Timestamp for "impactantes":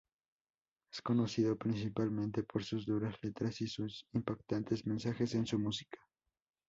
4.13-4.87